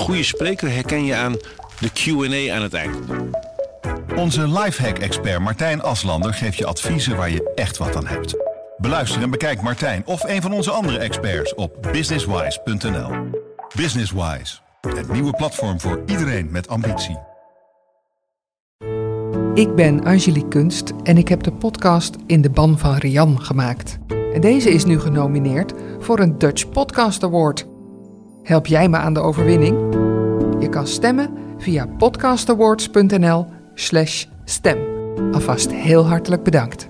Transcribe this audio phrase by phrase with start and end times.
[0.00, 1.36] goede spreker herken je aan
[1.80, 2.96] de Q&A aan het eind.
[4.16, 8.36] Onze lifehack-expert Martijn Aslander geeft je adviezen waar je echt wat aan hebt.
[8.76, 13.10] Beluister en bekijk Martijn of een van onze andere experts op businesswise.nl.
[13.76, 17.18] Businesswise, het nieuwe platform voor iedereen met ambitie.
[19.54, 23.98] Ik ben Angelique Kunst en ik heb de podcast In de Ban van Rian gemaakt.
[24.32, 27.69] En deze is nu genomineerd voor een Dutch Podcast Award.
[28.42, 29.76] Help jij me aan de overwinning?
[30.60, 34.78] Je kan stemmen via podcastawards.nl/slash stem.
[35.32, 36.86] Alvast heel hartelijk bedankt.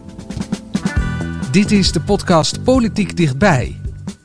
[1.50, 3.76] Dit is de podcast Politiek Dichtbij.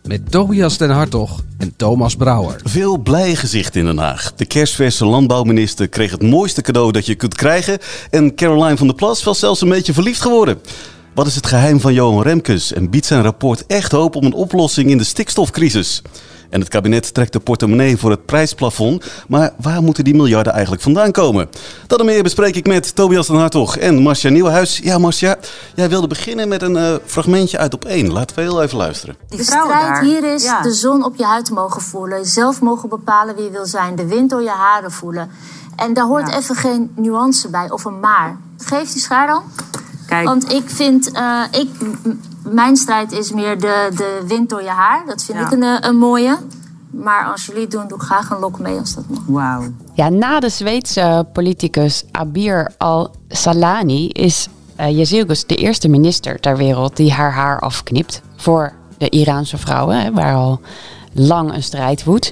[0.03, 2.59] Met Tobias den Hartog en Thomas Brouwer.
[2.63, 4.33] Veel blije gezichten in Den Haag.
[4.33, 7.77] De kerstverse landbouwminister kreeg het mooiste cadeau dat je kunt krijgen.
[8.09, 10.59] En Caroline van der Plas was zelfs een beetje verliefd geworden.
[11.15, 14.33] Wat is het geheim van Johan Remkes en biedt zijn rapport echt hoop om een
[14.33, 16.01] oplossing in de stikstofcrisis?
[16.49, 19.05] En het kabinet trekt de portemonnee voor het prijsplafond.
[19.27, 21.49] Maar waar moeten die miljarden eigenlijk vandaan komen?
[21.87, 24.79] Dat en meer bespreek ik met Tobias den Hartog en Marcia Nieuwenhuis.
[24.83, 25.37] Ja, Marcia,
[25.75, 28.11] jij wilde beginnen met een uh, fragmentje uit op één.
[28.11, 29.15] Laten we heel even luisteren.
[29.29, 30.61] De strijd hier is ja.
[30.61, 32.25] de zon op je huid mogen voelen.
[32.25, 33.95] Zelf mogen bepalen wie je wil zijn.
[33.95, 35.29] De wind door je haren voelen.
[35.75, 36.37] En daar hoort ja.
[36.37, 38.37] even geen nuance bij of een maar.
[38.57, 39.43] Geef die schaar dan.
[40.07, 40.27] Kijk.
[40.27, 41.69] Want ik vind, uh, ik,
[42.43, 45.03] mijn strijd is meer de, de wind door je haar.
[45.05, 45.45] Dat vind ja.
[45.45, 46.37] ik een, een mooie.
[46.89, 49.23] Maar als jullie het doen, doe ik graag een lok mee als dat mag.
[49.27, 49.63] Wauw.
[49.93, 54.47] Ja, na de Zweedse politicus Abir al-Salani is
[54.79, 58.21] uh, Yezilgus de eerste minister ter wereld die haar haar afknipt.
[58.35, 60.59] Voor de Iraanse vrouwen, hè, waar al
[61.13, 62.31] lang een strijd woedt.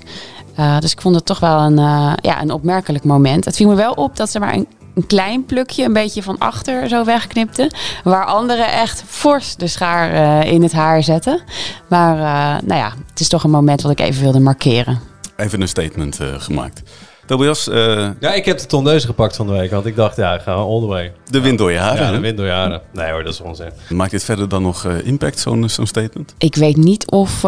[0.59, 3.45] Uh, dus ik vond het toch wel een, uh, ja, een opmerkelijk moment.
[3.45, 6.37] Het viel me wel op dat ze maar een een klein plukje, een beetje van
[6.37, 7.71] achter zo wegknipte.
[8.03, 11.41] Waar anderen echt fors de schaar uh, in het haar zetten.
[11.89, 14.99] Maar uh, nou ja, het is toch een moment wat ik even wilde markeren.
[15.37, 16.81] Even een statement uh, gemaakt.
[17.25, 17.67] Tobias?
[17.67, 18.09] Uh...
[18.19, 19.71] Ja, ik heb de tondeuze gepakt van de week.
[19.71, 21.13] Want ik dacht, ja, gaan we all the way.
[21.25, 22.05] De wind door je haren?
[22.05, 22.81] Ja, de wind door je haren.
[22.93, 23.71] Nee hoor, dat is onzin.
[23.89, 26.33] Maakt dit verder dan nog impact, zo'n zo'n statement?
[26.37, 27.41] Ik weet niet of...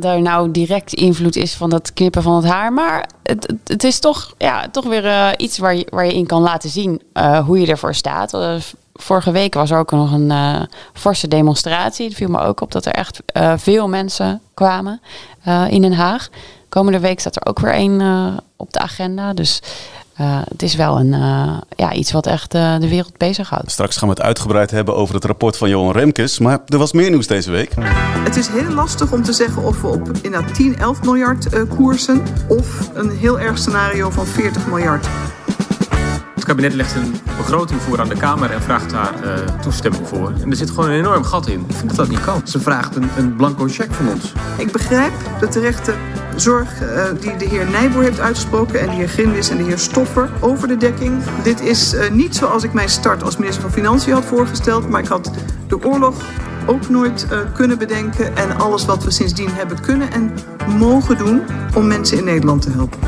[0.00, 2.72] Er nou direct invloed is van dat knippen van het haar.
[2.72, 6.26] Maar het, het is toch, ja, toch weer uh, iets waar je, waar je in
[6.26, 8.34] kan laten zien uh, hoe je ervoor staat.
[8.34, 8.54] Uh,
[8.94, 10.32] vorige week was er ook nog een
[10.92, 12.06] forse demonstratie.
[12.06, 13.20] Het viel me ook op dat er echt
[13.56, 15.00] veel mensen kwamen
[15.68, 16.28] in Den Haag.
[16.68, 18.00] Komende week staat er ook weer één
[18.56, 19.32] op de agenda.
[19.32, 19.60] Dus
[20.20, 23.70] uh, het is wel een, uh, ja, iets wat echt uh, de wereld bezighoudt.
[23.70, 26.38] Straks gaan we het uitgebreid hebben over het rapport van Johan Remkes.
[26.38, 27.72] Maar er was meer nieuws deze week.
[28.24, 32.22] Het is heel lastig om te zeggen of we op inderdaad 10, 11 miljard koersen...
[32.48, 35.06] of een heel erg scenario van 40 miljard.
[36.42, 40.32] Het kabinet legt een begroting voor aan de Kamer en vraagt daar uh, toestemming voor.
[40.42, 41.64] En er zit gewoon een enorm gat in.
[41.68, 42.40] Ik vind dat dat niet kan.
[42.44, 44.32] Ze vraagt een, een blanco cheque van ons.
[44.56, 45.94] Ik begrijp de terechte
[46.36, 48.80] zorg uh, die de heer Nijboer heeft uitgesproken...
[48.80, 51.22] en de heer Grinwis en de heer Stoffer over de dekking.
[51.42, 54.88] Dit is uh, niet zoals ik mijn start als minister van Financiën had voorgesteld...
[54.88, 55.30] maar ik had
[55.68, 56.14] de oorlog
[56.66, 58.36] ook nooit uh, kunnen bedenken...
[58.36, 60.32] en alles wat we sindsdien hebben kunnen en
[60.78, 61.42] mogen doen...
[61.74, 62.98] om mensen in Nederland te helpen.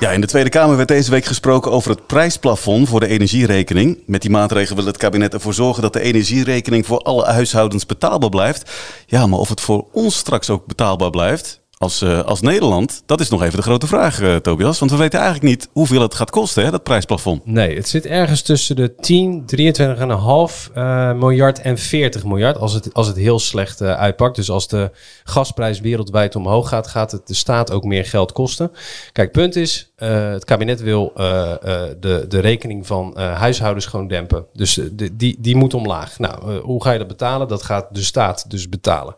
[0.00, 3.98] Ja, in de Tweede Kamer werd deze week gesproken over het prijsplafond voor de energierekening.
[4.06, 8.30] Met die maatregel wil het kabinet ervoor zorgen dat de energierekening voor alle huishoudens betaalbaar
[8.30, 8.70] blijft.
[9.06, 13.02] Ja, maar of het voor ons straks ook betaalbaar blijft, als, uh, als Nederland?
[13.06, 14.78] Dat is nog even de grote vraag, uh, Tobias.
[14.78, 17.46] Want we weten eigenlijk niet hoeveel het gaat kosten, hè, dat prijsplafond.
[17.46, 22.58] Nee, het zit ergens tussen de 10, 23,5 uh, miljard en 40 miljard.
[22.58, 24.36] Als het, als het heel slecht uh, uitpakt.
[24.36, 24.90] Dus als de
[25.24, 28.72] gasprijs wereldwijd omhoog gaat, gaat het de staat ook meer geld kosten.
[29.12, 34.46] Kijk, punt is, het kabinet wil de, de rekening van huishoudens gewoon dempen.
[34.52, 36.18] Dus de, die, die moet omlaag.
[36.18, 37.48] Nou, hoe ga je dat betalen?
[37.48, 39.14] Dat gaat de staat dus betalen.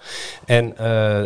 [0.47, 0.75] En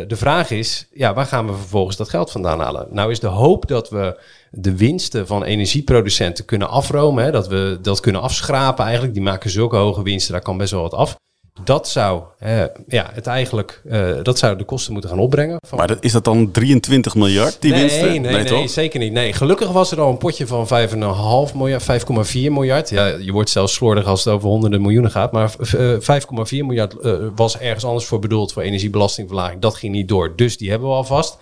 [0.08, 2.86] de vraag is, ja, waar gaan we vervolgens dat geld vandaan halen?
[2.90, 4.20] Nou is de hoop dat we
[4.50, 7.24] de winsten van energieproducenten kunnen afromen.
[7.24, 9.14] Hè, dat we dat kunnen afschrapen eigenlijk.
[9.14, 11.16] Die maken zulke hoge winsten, daar kan best wel wat af.
[11.62, 15.58] Dat zou, eh, ja, het eigenlijk, uh, dat zou de kosten moeten gaan opbrengen.
[15.66, 15.78] Van...
[15.78, 18.06] Maar dat, is dat dan 23 miljard, die nee, winsten?
[18.08, 19.12] Nee, nee, nee zeker niet.
[19.12, 22.90] Nee, gelukkig was er al een potje van 5,5 miljard, 5,4 miljard.
[22.90, 25.32] Ja, je wordt zelfs slordig als het over honderden miljoenen gaat.
[25.32, 26.06] Maar uh, 5,4
[26.50, 29.60] miljard uh, was ergens anders voor bedoeld voor energiebelastingverlaging.
[29.60, 31.38] Dat ging niet door, dus die hebben we alvast.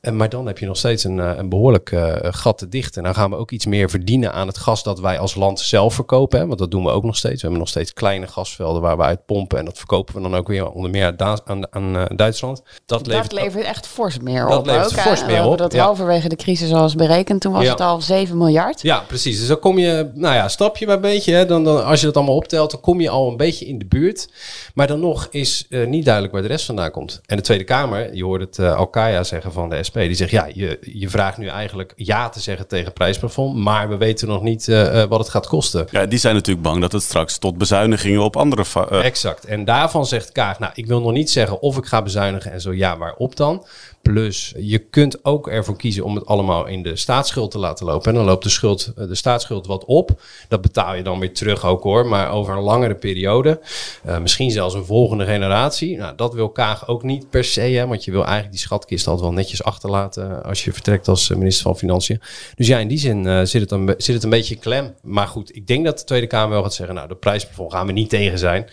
[0.00, 2.96] En, maar dan heb je nog steeds een, een behoorlijk uh, gat te dichten.
[2.96, 5.60] En dan gaan we ook iets meer verdienen aan het gas dat wij als land
[5.60, 6.38] zelf verkopen.
[6.38, 6.46] Hè?
[6.46, 7.34] Want dat doen we ook nog steeds.
[7.34, 9.58] We hebben nog steeds kleine gasvelden waar we uit pompen.
[9.58, 12.62] En dat verkopen we dan ook weer onder meer aan, aan uh, Duitsland.
[12.86, 14.66] Dat, levert, dat levert echt fors meer dat op.
[14.66, 15.58] Levert ook, fors meer op.
[15.58, 15.84] Dat ja.
[15.84, 17.40] halverwege de crisis al was berekend.
[17.40, 17.70] Toen was ja.
[17.70, 18.82] het al 7 miljard.
[18.82, 19.38] Ja, precies.
[19.38, 21.32] Dus dan kom je, nou ja, stapje bij beetje.
[21.32, 21.46] Hè?
[21.46, 23.86] Dan, dan, als je dat allemaal optelt, dan kom je al een beetje in de
[23.86, 24.28] buurt.
[24.74, 27.20] Maar dan nog is uh, niet duidelijk waar de rest vandaan komt.
[27.26, 29.96] En de Tweede Kamer, je hoort het Alkaya zeggen van de SP SP.
[29.98, 33.96] Die zegt, ja, je, je vraagt nu eigenlijk ja te zeggen tegen prijsplafond, maar we
[33.96, 35.86] weten nog niet eh, eh, wat het gaat kosten.
[35.90, 38.64] Ja, die zijn natuurlijk bang dat het straks tot bezuinigingen op andere...
[38.90, 39.44] eh, Exact.
[39.44, 42.60] En daarvan zegt Kaag, nou, ik wil nog niet zeggen of ik ga bezuinigen en
[42.60, 43.64] zo ja, waarop dan.
[44.02, 48.08] Plus, je kunt ook ervoor kiezen om het allemaal in de staatsschuld te laten lopen.
[48.08, 50.20] En dan loopt de, schuld, eh, de staatsschuld wat op.
[50.48, 53.60] Dat betaal je dan weer terug ook hoor, maar over een langere periode.
[54.04, 55.96] Eh, misschien zelfs een volgende generatie.
[55.96, 59.06] Nou, dat wil Kaag ook niet per se, hè, want je wil eigenlijk die schatkist
[59.06, 62.20] altijd wel netjes achterlaten als je vertrekt als eh, minister van Financiën.
[62.54, 64.94] Dus ja, in die zin eh, zit, het een, zit het een beetje klem.
[65.02, 67.86] Maar goed, ik denk dat de Tweede Kamer wel gaat zeggen, nou, de prijsplafond gaan
[67.86, 68.66] we niet tegen zijn.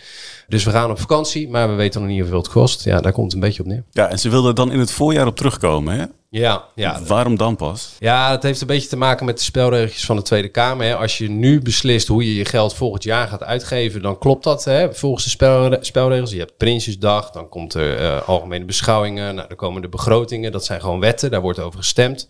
[0.48, 2.84] Dus we gaan op vakantie, maar we weten nog niet hoeveel het kost.
[2.84, 3.84] Ja, daar komt het een beetje op neer.
[3.90, 6.04] Ja, en ze wilden dan in het voorjaar op terugkomen, hè?
[6.30, 7.02] Ja, ja.
[7.06, 7.94] Waarom dan pas?
[7.98, 10.86] Ja, het heeft een beetje te maken met de spelregeltjes van de Tweede Kamer.
[10.86, 10.96] Hè.
[10.96, 14.64] Als je nu beslist hoe je je geld volgend jaar gaat uitgeven, dan klopt dat
[14.64, 16.30] hè, volgens de spelre- spelregels.
[16.30, 20.52] Je hebt Prinsjesdag, dan komt er eh, algemene beschouwingen, nou, dan komen de begrotingen.
[20.52, 22.28] Dat zijn gewoon wetten, daar wordt over gestemd.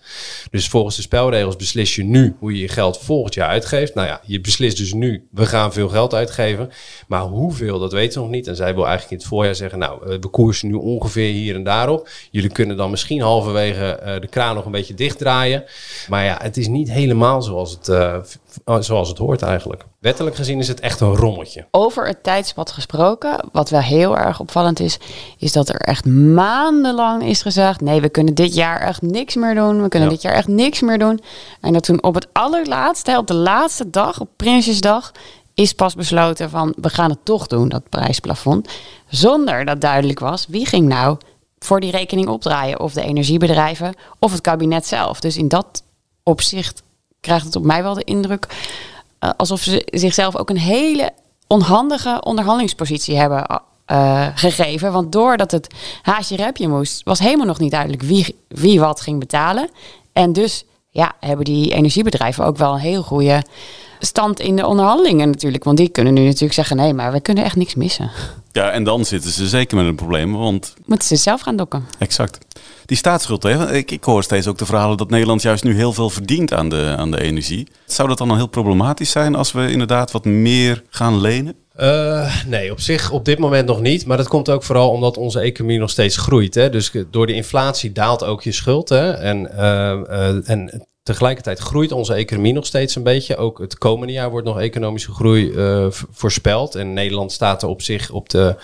[0.50, 3.94] Dus volgens de spelregels beslis je nu hoe je je geld volgend jaar uitgeeft.
[3.94, 6.70] Nou ja, je beslist dus nu, we gaan veel geld uitgeven.
[7.08, 8.46] Maar hoeveel, dat weten we nog niet.
[8.46, 11.54] En zij wil eigenlijk in het voorjaar zeggen, nou, eh, we koersen nu ongeveer hier
[11.54, 12.08] en daarop.
[12.30, 13.86] Jullie kunnen dan misschien halverwege
[14.20, 15.64] de kraan nog een beetje dichtdraaien.
[16.08, 18.16] Maar ja, het is niet helemaal zoals het, eh,
[18.80, 19.84] zoals het hoort eigenlijk.
[19.98, 21.66] Wettelijk gezien is het echt een rommeltje.
[21.70, 24.98] Over het tijdspad gesproken, wat wel heel erg opvallend is,
[25.38, 29.54] is dat er echt maandenlang is gezegd: nee, we kunnen dit jaar echt niks meer
[29.54, 29.82] doen.
[29.82, 30.14] We kunnen Ja.
[30.14, 31.20] dit jaar echt niks meer doen.
[31.60, 35.12] En dat toen op het allerlaatste, op de laatste dag, op Prinsjesdag,
[35.54, 38.68] is pas besloten van we gaan het toch doen, dat prijsplafond.
[39.08, 41.16] Zonder dat duidelijk was wie ging nou
[41.58, 42.80] voor die rekening opdraaien.
[42.80, 45.20] Of de energiebedrijven of het kabinet zelf.
[45.20, 45.82] Dus in dat
[46.22, 46.82] opzicht
[47.20, 48.46] krijgt het op mij wel de indruk
[49.18, 51.10] eh, alsof ze zichzelf ook een hele
[51.46, 54.92] onhandige onderhandelingspositie hebben eh, gegeven.
[54.92, 59.18] Want doordat het haasje repje moest, was helemaal nog niet duidelijk wie, wie wat ging
[59.18, 59.70] betalen.
[60.12, 63.42] En dus ja, hebben die energiebedrijven ook wel een heel goede
[63.98, 65.64] stand in de onderhandelingen natuurlijk.
[65.64, 68.10] Want die kunnen nu natuurlijk zeggen, nee, maar we kunnen echt niks missen.
[68.58, 71.84] Ja, en dan zitten ze zeker met een probleem, want Moeten ze zelf gaan dokken.
[71.98, 72.38] exact.
[72.86, 73.74] Die staatsschuld, hè?
[73.74, 76.68] Ik, ik hoor steeds ook de verhalen dat Nederland juist nu heel veel verdient aan
[76.68, 77.68] de, aan de energie.
[77.86, 81.54] Zou dat dan al heel problematisch zijn als we inderdaad wat meer gaan lenen?
[81.74, 84.06] Eh, nee, op zich op dit moment nog niet.
[84.06, 86.54] Maar dat komt ook vooral omdat onze economie nog steeds groeit.
[86.54, 86.70] Hè?
[86.70, 88.88] Dus door de inflatie daalt ook je schuld.
[88.88, 89.10] Hè?
[89.10, 93.36] En, eh, en tegelijkertijd groeit onze economie nog steeds een beetje.
[93.36, 96.74] Ook het komende jaar wordt nog economische groei eh, voorspeld.
[96.74, 98.56] En Nederland staat er op zich op de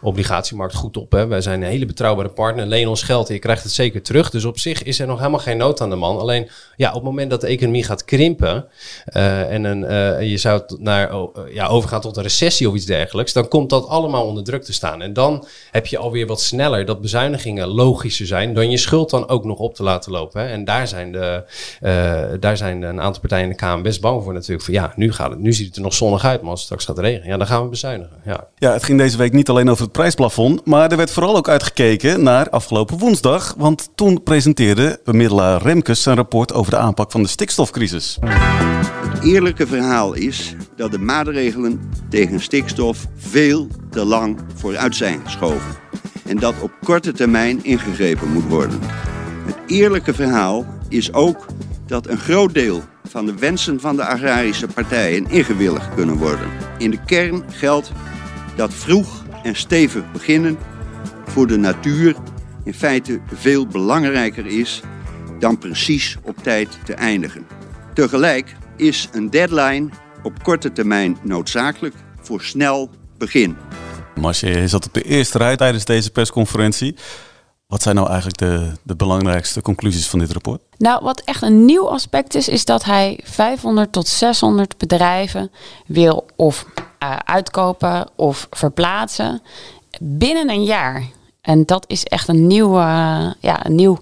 [0.00, 1.12] obligatiemarkt goed op.
[1.12, 1.26] Hè?
[1.26, 2.66] Wij zijn een hele betrouwbare partner.
[2.66, 4.30] Leen ons geld en je krijgt het zeker terug.
[4.30, 6.18] Dus op zich is er nog helemaal geen nood aan de man.
[6.18, 8.66] Alleen ja, op het moment dat de economie gaat krimpen
[9.04, 11.12] eh, en een, eh, je zou naar,
[11.52, 14.72] ja, overgaan tot een recessie of iets dergelijks, dan komt dat allemaal onder druk te
[14.72, 15.02] staan.
[15.02, 19.28] En dan heb je alweer wat sneller dat bezuinigingen logischer zijn dan je schuld dan
[19.28, 20.40] ook nog op te laten lopen.
[20.40, 20.48] Hè?
[20.48, 21.44] En daar zijn, de,
[21.88, 24.64] eh, daar zijn een aantal partijen in de Kamer best bang voor natuurlijk.
[24.64, 26.68] Van, ja, nu, gaat het, nu ziet het er nog zonnig uit, maar als het
[26.68, 28.16] straks gaat regenen, ja, dan gaan we bezuinigen.
[28.24, 28.48] Ja.
[28.56, 31.48] Ja, het ging deze week niet alleen over het prijsplafond, maar er werd vooral ook
[31.48, 33.54] uitgekeken naar afgelopen woensdag.
[33.56, 38.18] Want toen presenteerde bemiddelaar Remkes zijn rapport over de aanpak van de stikstofcrisis.
[38.20, 45.76] Het eerlijke verhaal is dat de maatregelen tegen stikstof veel te lang vooruit zijn geschoven.
[46.26, 48.78] En dat op korte termijn ingegrepen moet worden.
[49.46, 51.46] Het eerlijke verhaal is ook
[51.88, 56.48] dat een groot deel van de wensen van de agrarische partijen ingewilligd kunnen worden.
[56.78, 57.92] In de kern geldt
[58.56, 60.58] dat vroeg en stevig beginnen
[61.26, 62.16] voor de natuur
[62.64, 64.80] in feite veel belangrijker is
[65.38, 67.46] dan precies op tijd te eindigen.
[67.94, 69.88] Tegelijk is een deadline
[70.22, 73.56] op korte termijn noodzakelijk voor snel begin.
[74.14, 76.96] Marcia, je zat op de eerste rij tijdens deze persconferentie.
[77.68, 80.60] Wat zijn nou eigenlijk de, de belangrijkste conclusies van dit rapport?
[80.78, 85.50] Nou, wat echt een nieuw aspect is, is dat hij 500 tot 600 bedrijven
[85.86, 86.66] wil of
[86.98, 89.42] eh, uitkopen of verplaatsen
[90.00, 91.08] binnen een jaar.
[91.40, 92.80] En dat is echt een nieuwe,
[93.40, 93.98] ja, een nieuw,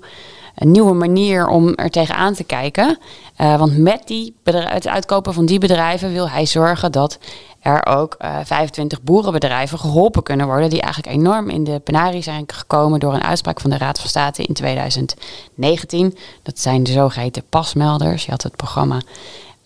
[0.56, 2.98] een nieuwe manier om er tegenaan te kijken.
[3.36, 7.18] Eh, want met die het uitkopen van die bedrijven wil hij zorgen dat
[7.60, 10.70] er ook eh, 25 boerenbedrijven geholpen kunnen worden.
[10.70, 14.08] Die eigenlijk enorm in de penarie zijn gekomen door een uitspraak van de Raad van
[14.08, 16.16] State in 2019.
[16.42, 18.24] Dat zijn de zogeheten pasmelders.
[18.24, 19.00] Je had het programma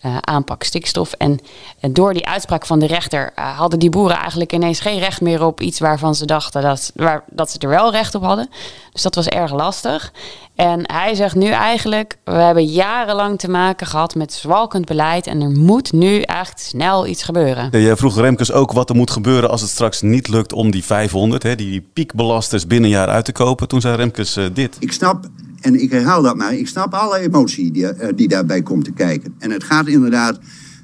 [0.01, 1.13] eh, aanpak stikstof.
[1.13, 1.39] En,
[1.79, 5.21] en door die uitspraak van de rechter eh, hadden die boeren eigenlijk ineens geen recht
[5.21, 8.49] meer op iets waarvan ze dachten dat, waar, dat ze er wel recht op hadden.
[8.93, 10.11] Dus dat was erg lastig.
[10.55, 15.41] En hij zegt nu eigenlijk, we hebben jarenlang te maken gehad met zwalkend beleid en
[15.41, 17.67] er moet nu echt snel iets gebeuren.
[17.71, 20.71] Ja, Jij vroeg Remkes ook wat er moet gebeuren als het straks niet lukt om
[20.71, 23.67] die 500, hè, die piekbelasters binnen een jaar uit te kopen.
[23.67, 24.77] Toen zei Remkes eh, dit.
[24.79, 25.25] Ik snap
[25.61, 28.91] en ik herhaal dat maar, ik snap alle emotie die, eh, die daarbij komt te
[28.91, 29.33] kijken.
[29.37, 30.39] En het gaat inderdaad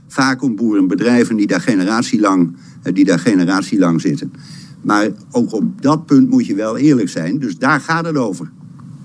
[0.08, 4.34] vaak om boerenbedrijven die daar generatielang, eh, die daar generatielang zitten.
[4.82, 7.40] Maar ook op dat punt moet je wel eerlijk zijn.
[7.40, 8.50] Dus daar gaat het over.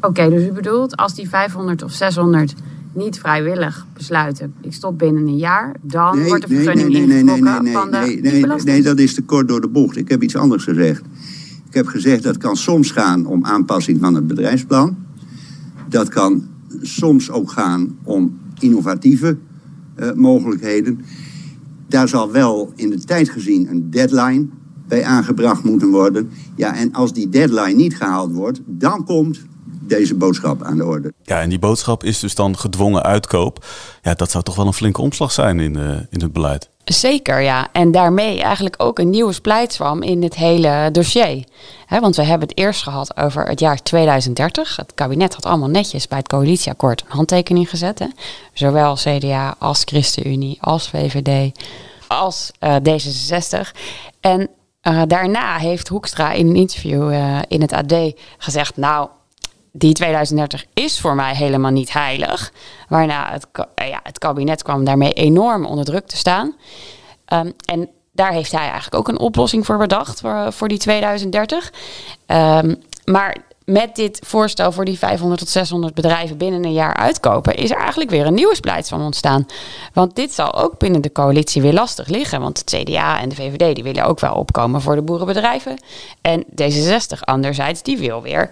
[0.00, 2.54] Oké, dus u bedoelt als die 500 of 600
[2.94, 7.18] niet vrijwillig besluiten, ik stop binnen een jaar, dan wordt de vergunning nee, nee, nee,
[7.18, 9.96] ingetrokken nee, van de nee, nee, nee, nee, dat is te kort door de bocht.
[9.96, 11.02] Ik heb iets anders gezegd.
[11.68, 14.96] Ik heb gezegd dat kan soms gaan om aanpassing van het bedrijfsplan.
[15.92, 16.48] Dat kan
[16.80, 19.36] soms ook gaan om innovatieve
[19.96, 21.00] uh, mogelijkheden.
[21.88, 24.46] Daar zal wel in de tijd gezien een deadline
[24.88, 26.30] bij aangebracht moeten worden.
[26.56, 31.12] Ja, en als die deadline niet gehaald wordt, dan komt deze boodschap aan de orde.
[31.22, 33.64] Ja, en die boodschap is dus dan gedwongen uitkoop.
[34.02, 36.70] Ja, dat zou toch wel een flinke omslag zijn in, uh, in het beleid.
[36.84, 37.68] Zeker, ja.
[37.72, 41.44] En daarmee eigenlijk ook een nieuwe splijtswam in het hele dossier.
[41.88, 44.76] want we hebben het eerst gehad over het jaar 2030.
[44.76, 47.98] Het kabinet had allemaal netjes bij het coalitieakkoord een handtekening gezet.
[47.98, 48.06] Hè?
[48.52, 51.58] Zowel CDA als ChristenUnie, als VVD,
[52.08, 53.70] als uh, D66.
[54.20, 54.48] En
[54.82, 57.94] uh, daarna heeft Hoekstra in een interview uh, in het AD
[58.38, 58.76] gezegd...
[58.76, 59.08] nou,
[59.72, 62.52] die 2030 is voor mij helemaal niet heilig.
[62.88, 66.56] Waarna het, ja, het kabinet kwam daarmee enorm onder druk te staan.
[67.32, 71.72] Um, en daar heeft hij eigenlijk ook een oplossing voor bedacht voor, die 2030.
[72.26, 77.54] Um, maar met dit voorstel voor die 500 tot 600 bedrijven binnen een jaar uitkopen,
[77.54, 79.46] is er eigenlijk weer een nieuwe splijtswam ontstaan.
[79.92, 82.40] Want dit zal ook binnen de coalitie weer lastig liggen.
[82.40, 85.82] Want het CDA en de VVD die willen ook wel opkomen voor de boerenbedrijven.
[86.20, 88.50] En D66 anderzijds, die wil weer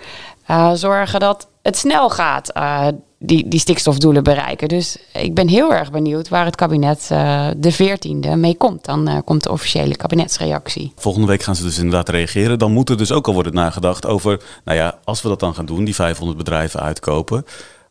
[0.51, 2.87] uh, zorgen dat het snel gaat, uh,
[3.23, 4.69] die, die stikstofdoelen bereiken.
[4.69, 8.85] Dus ik ben heel erg benieuwd waar het kabinet uh, de 14e mee komt.
[8.85, 10.93] Dan komt de officiële kabinetsreactie.
[10.97, 12.59] Volgende week gaan ze dus inderdaad reageren.
[12.59, 15.55] Dan moet er dus ook al worden nagedacht over, nou ja, als we dat dan
[15.55, 17.45] gaan doen, die 500 bedrijven uitkopen,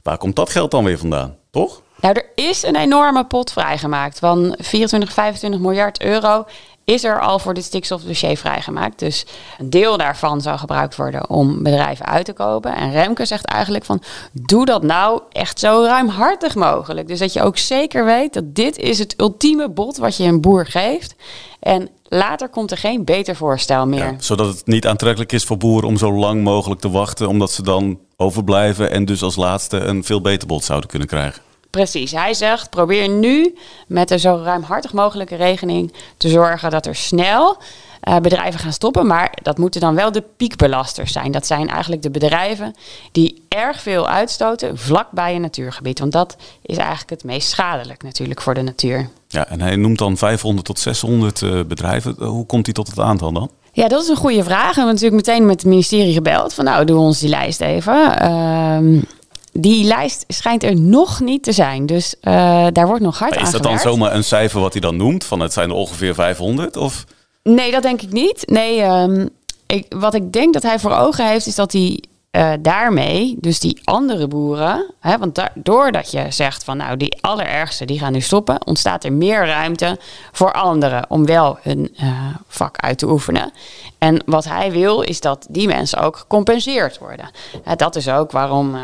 [0.04, 1.82] waar komt dat geld dan weer vandaan, toch?
[2.02, 6.46] Nou, er is een enorme pot vrijgemaakt van 24, 25 miljard euro
[6.89, 9.00] is er al voor dit stikstofdossier vrijgemaakt.
[9.00, 9.25] Dus
[9.58, 12.75] een deel daarvan zou gebruikt worden om bedrijven uit te kopen.
[12.75, 17.08] En Remke zegt eigenlijk van, doe dat nou echt zo ruimhartig mogelijk.
[17.08, 20.41] Dus dat je ook zeker weet dat dit is het ultieme bod wat je een
[20.41, 21.15] boer geeft.
[21.60, 24.00] En later komt er geen beter voorstel meer.
[24.00, 27.51] Ja, zodat het niet aantrekkelijk is voor boeren om zo lang mogelijk te wachten, omdat
[27.51, 31.41] ze dan overblijven en dus als laatste een veel beter bod zouden kunnen krijgen.
[31.70, 32.12] Precies.
[32.12, 33.56] Hij zegt: probeer nu
[33.88, 37.58] met een zo ruimhartig mogelijke regeling te zorgen dat er snel
[38.04, 39.08] uh, bedrijven gaan stoppen.
[39.08, 41.32] Maar dat moeten dan wel de piekbelasters zijn.
[41.32, 42.76] Dat zijn eigenlijk de bedrijven
[43.12, 46.00] die erg veel uitstoten vlakbij een natuurgebied.
[46.00, 49.10] Want dat is eigenlijk het meest schadelijk natuurlijk voor de natuur.
[49.28, 52.16] Ja, en hij noemt dan 500 tot 600 uh, bedrijven.
[52.26, 53.50] Hoe komt hij tot het aantal dan?
[53.72, 54.62] Ja, dat is een goede vraag.
[54.62, 56.54] En we hebben natuurlijk meteen met het ministerie gebeld.
[56.54, 58.24] Van nou, doe ons die lijst even.
[58.24, 59.02] Uh,
[59.51, 61.86] die lijst schijnt er nog niet te zijn.
[61.86, 64.82] Dus uh, daar wordt nog hard aan Is dat dan zomaar een cijfer wat hij
[64.82, 65.24] dan noemt?
[65.24, 66.77] Van het zijn er ongeveer 500?
[66.77, 67.06] Of?
[67.44, 68.44] Nee, dat denk ik niet.
[68.48, 69.29] Nee, um,
[69.65, 73.60] ik, wat ik denk dat hij voor ogen heeft, is dat hij uh, daarmee, dus
[73.60, 78.12] die andere boeren, hè, want da doordat je zegt van nou die allerergste die gaan
[78.12, 80.00] nu stoppen, ontstaat er meer ruimte
[80.32, 83.51] voor anderen om wel hun uh, vak uit te oefenen.
[83.98, 87.29] En wat hij wil is dat die mensen ook gecompenseerd worden.
[87.68, 88.75] Uh, dat is ook waarom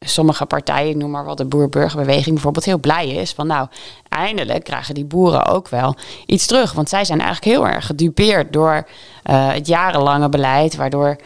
[0.00, 3.32] sommige partijen, noem maar wat de boer-burgerbeweging bijvoorbeeld, heel blij is.
[3.32, 3.68] Van nou,
[4.08, 6.72] eindelijk krijgen die boeren ook wel iets terug.
[6.72, 11.16] Want zij zijn eigenlijk heel erg gedupeerd door uh, het jarenlange beleid, waardoor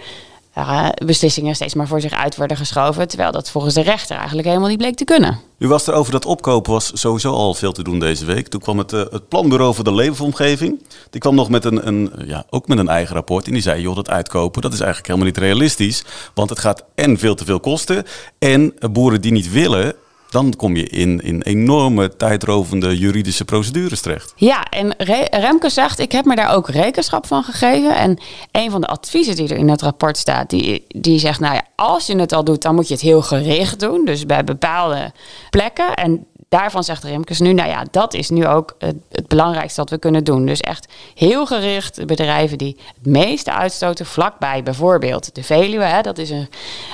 [0.59, 3.09] uh, beslissingen steeds maar voor zich uit worden geschoven.
[3.09, 5.41] Terwijl dat volgens de rechter eigenlijk helemaal niet bleek te kunnen.
[5.59, 8.49] U was er over dat opkopen was sowieso al veel te doen deze week.
[8.49, 10.87] Toen kwam het, uh, het planbureau voor de leefomgeving.
[11.11, 13.47] Die kwam nog met een, een, ja, ook met een eigen rapport.
[13.47, 16.05] En die zei, joh, dat uitkopen, dat is eigenlijk helemaal niet realistisch.
[16.35, 18.05] Want het gaat en veel te veel kosten.
[18.39, 19.95] En boeren die niet willen,
[20.33, 24.33] dan kom je in, in enorme tijdrovende juridische procedures terecht.
[24.37, 24.95] Ja, en
[25.31, 27.97] Remke zegt, ik heb me daar ook rekenschap van gegeven.
[27.97, 28.19] En
[28.53, 31.63] een van de adviezen die er in het rapport staat, die, die zegt, nou ja,
[31.77, 34.05] als je het al doet, dan moet je het heel gericht doen.
[34.05, 35.13] Dus bij bepaalde
[35.51, 35.95] plekken.
[35.95, 39.91] En daarvan zegt Remkes nu, nou ja, dat is nu ook het, het, belangrijkste wat
[39.91, 40.47] we kunnen doen.
[40.47, 45.85] Dus echt heel gericht bedrijven die het meeste uitstoten vlakbij, bijvoorbeeld de Veluwe.
[45.85, 46.49] Hè, dat is een,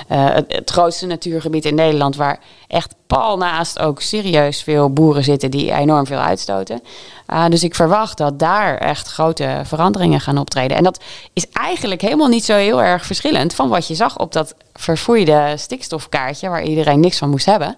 [0.06, 5.50] het, het, grootste natuurgebied in Nederland waar echt pal naast ook serieus veel boeren zitten
[5.50, 6.82] die enorm veel uitstoten.
[7.32, 10.76] Uh, dus ik verwacht dat daar echt grote veranderingen gaan optreden.
[10.76, 11.00] En dat
[11.32, 15.54] is eigenlijk helemaal niet zo heel erg verschillend van wat je zag op dat verfoeide
[15.56, 17.76] stikstofkaartje waar iedereen niks van moest hebben.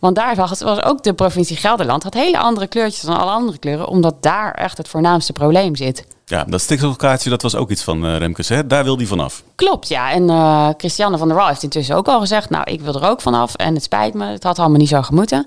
[0.00, 3.58] Want daar was, was ook de provincie Gelderland had hele andere kleurtjes dan alle andere
[3.58, 6.04] kleuren, omdat daar echt het voornaamste probleem zit.
[6.32, 8.66] Ja, dat stikstofkaartje dat was ook iets van uh, Remkes, hè?
[8.66, 9.42] Daar wil hij vanaf.
[9.54, 10.12] Klopt, ja.
[10.12, 12.50] En uh, Christiane van der Wal heeft intussen ook al gezegd...
[12.50, 15.02] nou, ik wil er ook vanaf en het spijt me, het had allemaal niet zo
[15.02, 15.46] gemoeten.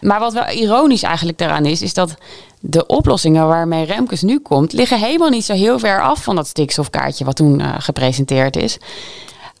[0.00, 1.82] Maar wat wel ironisch eigenlijk daaraan is...
[1.82, 2.14] is dat
[2.60, 4.72] de oplossingen waarmee Remkes nu komt...
[4.72, 7.24] liggen helemaal niet zo heel ver af van dat stikstofkaartje...
[7.24, 8.78] wat toen uh, gepresenteerd is.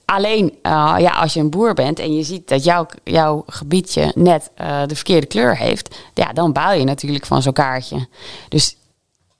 [0.04, 0.54] Alleen
[0.98, 4.50] ja, als je een boer bent en je ziet dat jouw, jouw gebiedje net
[4.86, 8.06] de verkeerde kleur heeft, ja, dan baal je natuurlijk van zo'n kaartje.
[8.48, 8.76] Dus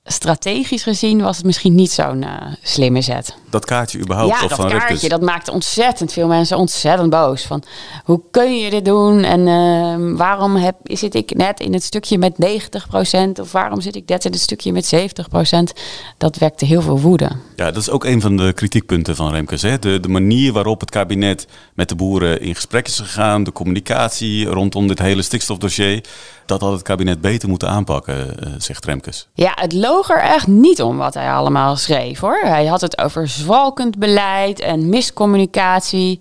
[0.06, 2.30] strategisch gezien was het misschien niet zo'n uh,
[2.62, 3.34] slimme zet.
[3.50, 4.34] Dat kaartje überhaupt?
[4.34, 5.10] Ja, of dat van kaartje, Rutgers?
[5.10, 7.42] dat maakte ontzettend veel mensen ontzettend boos.
[7.42, 7.62] Van,
[8.04, 9.24] hoe kun je dit doen?
[9.24, 13.40] En uh, waarom heb, zit ik net in het stukje met 90%?
[13.40, 15.80] Of waarom zit ik net in het stukje met 70%?
[16.18, 17.30] Dat wekte heel veel woede.
[17.56, 19.62] Ja, dat is ook een van de kritiekpunten van Remkes.
[19.62, 19.78] Hè?
[19.78, 24.46] De, de manier waarop het kabinet met de boeren in gesprek is gegaan, de communicatie
[24.46, 26.04] rondom dit hele stikstofdossier,
[26.46, 29.28] dat had het kabinet beter moeten aanpakken, uh, zegt Remkes.
[29.34, 32.40] Ja, het loog er echt niet om wat hij allemaal schreef hoor.
[32.42, 36.20] Hij had het over zwalkend beleid en miscommunicatie.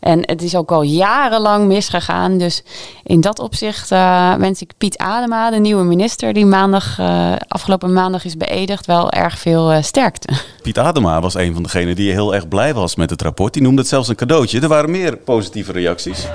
[0.00, 2.38] En het is ook al jarenlang misgegaan.
[2.38, 2.62] Dus
[3.02, 7.92] in dat opzicht uh, wens ik Piet Adema, de nieuwe minister die maandag, uh, afgelopen
[7.92, 10.28] maandag is beëdigd, wel erg veel uh, sterkte.
[10.62, 13.52] Piet Adema was een van degenen die heel erg blij was met het rapport.
[13.52, 14.60] Die noemde het zelfs een cadeautje.
[14.60, 16.26] Er waren meer positieve reacties.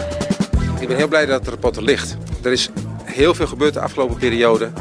[0.79, 2.17] Ik ben heel blij dat het rapport er ligt.
[2.43, 2.69] Er is
[3.13, 4.71] heel veel gebeurd de afgelopen periode.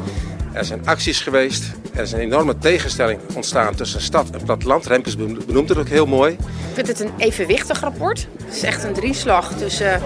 [0.53, 1.65] Er zijn acties geweest.
[1.95, 4.87] Er is een enorme tegenstelling ontstaan tussen stad en platteland.
[4.87, 6.33] Remkes benoemt het ook heel mooi.
[6.33, 6.39] Ik
[6.75, 8.29] vind het een evenwichtig rapport.
[8.45, 10.01] Het is echt een drieslag tussen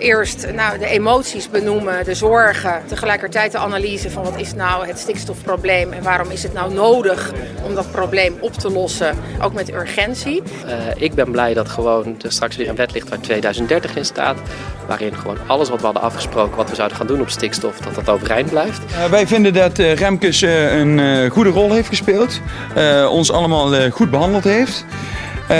[0.00, 2.82] eerst nou, de emoties benoemen, de zorgen.
[2.86, 7.32] Tegelijkertijd de analyse van wat is nou het stikstofprobleem en waarom is het nou nodig
[7.62, 10.42] om dat probleem op te lossen, ook met urgentie.
[10.66, 14.04] Uh, ik ben blij dat gewoon er straks weer een wet ligt waar 2030 in
[14.04, 14.38] staat.
[14.86, 17.94] Waarin gewoon alles wat we hadden afgesproken, wat we zouden gaan doen op stikstof, dat
[17.94, 18.80] dat overeind blijft.
[18.90, 22.40] Uh, wij vinden dat uh, Remkes een goede rol heeft gespeeld.
[23.10, 24.84] ons allemaal goed behandeld heeft.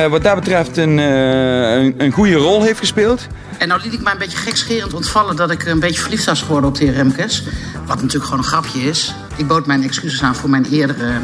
[0.09, 3.27] Wat dat betreft een, een, een goede rol heeft gespeeld.
[3.59, 6.43] En nou liet ik mij een beetje gekscherend ontvallen dat ik een beetje verliefd was
[6.43, 7.45] geworden op de heer Remkes.
[7.87, 9.15] Wat natuurlijk gewoon een grapje is.
[9.37, 11.17] Ik bood mijn excuses aan voor mijn eerdere uh,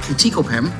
[0.00, 0.72] kritiek op hem.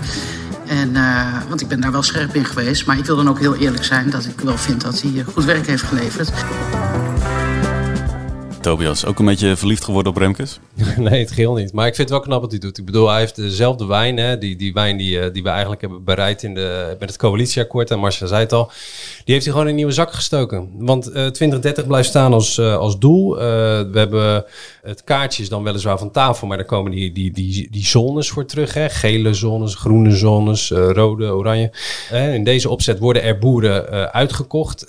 [0.67, 2.87] En, uh, want ik ben daar wel scherp in geweest.
[2.87, 5.45] Maar ik wil dan ook heel eerlijk zijn dat ik wel vind dat hij goed
[5.45, 6.31] werk heeft geleverd.
[8.61, 10.59] Tobias, ook een beetje verliefd geworden op Remkes?
[10.97, 11.73] nee, het geheel niet.
[11.73, 12.79] Maar ik vind het wel knap wat hij doet.
[12.79, 16.05] Ik bedoel, hij heeft dezelfde wijn, hè, die, die wijn die, die we eigenlijk hebben
[16.05, 17.91] bereid in de, met het coalitieakkoord.
[17.91, 18.71] En Marcia zei het al.
[19.25, 20.71] Die heeft hij gewoon in een nieuwe zak gestoken.
[20.79, 23.35] Want uh, 2030 blijft staan als, uh, als doel.
[23.37, 24.45] We hebben
[24.83, 28.45] het kaartje dan weliswaar van tafel, maar daar komen die, die, die, die zones voor
[28.45, 28.75] terug.
[28.75, 28.89] Hè?
[28.89, 31.73] Gele zones, groene zones, rode, oranje.
[32.11, 34.85] in deze opzet worden er boeren uitgekocht.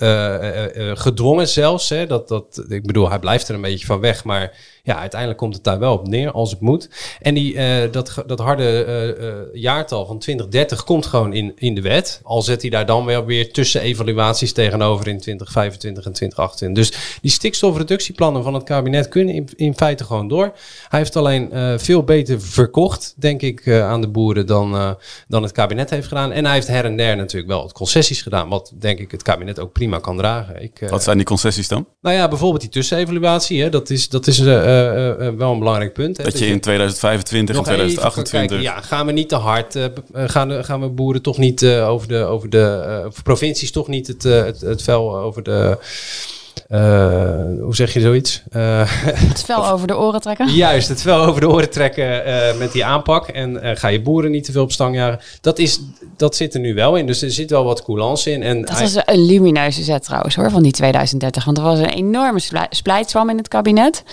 [0.93, 1.89] gedwongen zelfs.
[1.89, 2.07] Hè?
[2.07, 5.53] Dat, dat, ik bedoel, hij blijft er een beetje van weg, maar ja, uiteindelijk komt
[5.55, 6.89] het daar wel op neer als het moet.
[7.19, 11.75] En die, uh, dat, dat harde uh, uh, jaartal van 2030 komt gewoon in, in
[11.75, 12.19] de wet.
[12.23, 16.83] Al zet hij daar dan wel weer tussen evaluaties tegenover in 2025 en 2028.
[16.83, 20.51] Dus die stikstofreductieplannen van het kabinet kunnen in, in feite gewoon door.
[20.87, 25.89] Hij heeft alleen veel beter verkocht, denk ik, aan de boeren dan, dan het kabinet
[25.89, 26.31] heeft gedaan.
[26.31, 28.49] En hij heeft her en der natuurlijk wel concessies gedaan.
[28.49, 30.61] Wat denk ik het kabinet ook prima kan dragen.
[30.61, 31.87] Ik, wat zijn die concessies dan?
[32.01, 33.61] Nou ja, bijvoorbeeld die tussenevaluatie.
[33.61, 34.39] Hè, dat is, dat is
[35.37, 36.17] wel een belangrijk punt.
[36.17, 38.57] Hè, dat, je in 2025 en 2028...
[38.57, 39.77] Kijken, ja, gaan we niet te hard...
[40.13, 42.23] Gaan, gaan we boeren toch niet over de...
[42.23, 45.77] Over de provincies toch niet het, het, het vel over de...
[46.69, 46.79] Uh,
[47.61, 48.43] hoe zeg je zoiets?
[48.55, 48.81] Uh,
[49.29, 50.47] het vel over de oren trekken?
[50.47, 53.27] Juist, het vel over de oren trekken uh, met die aanpak.
[53.27, 55.19] En ga je boeren niet te veel op stang jagen.
[55.41, 55.79] Dat, is,
[56.17, 57.05] dat zit er nu wel in.
[57.05, 58.43] Dus er zit wel wat coulance in.
[58.43, 61.45] En dat was een lumineuze zet trouwens hoor, van die 2030.
[61.45, 64.03] Want er was een enorme splijtswam in het kabinet.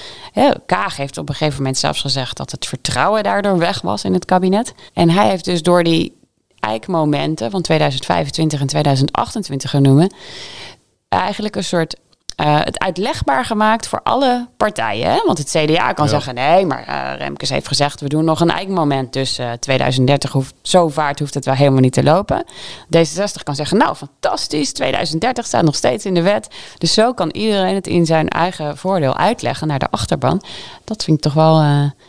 [0.66, 4.12] Kaag heeft op een gegeven moment zelfs gezegd dat het vertrouwen daardoor weg was in
[4.12, 4.74] het kabinet.
[4.92, 6.16] En hij heeft dus door die
[6.60, 10.14] eikmomenten van 2025 en 2028 genoemen...
[11.08, 11.96] eigenlijk een soort
[12.40, 15.10] uh, het uitlegbaar gemaakt voor alle partijen.
[15.10, 15.22] Hè?
[15.26, 16.10] Want het CDA kan ja.
[16.10, 19.12] zeggen: nee, maar uh, Remkes heeft gezegd: we doen nog een eikmoment.
[19.12, 22.44] Dus uh, 2030 hoeft zo vaart hoeft het wel helemaal niet te lopen.
[22.96, 24.72] D66 kan zeggen: nou, fantastisch.
[24.72, 26.48] 2030 staat nog steeds in de wet.
[26.78, 30.42] Dus zo kan iedereen het in zijn eigen voordeel uitleggen naar de achterban.
[30.84, 31.62] Dat vind ik toch wel